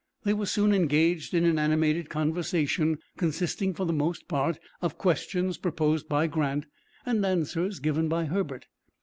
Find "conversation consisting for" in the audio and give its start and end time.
2.09-3.85